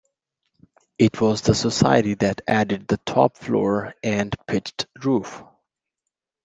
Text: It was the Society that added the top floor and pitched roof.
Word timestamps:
It 0.97 1.21
was 1.21 1.43
the 1.43 1.53
Society 1.53 2.15
that 2.15 2.41
added 2.47 2.87
the 2.87 2.97
top 2.97 3.37
floor 3.37 3.93
and 4.01 4.35
pitched 4.47 4.87
roof. 5.03 5.43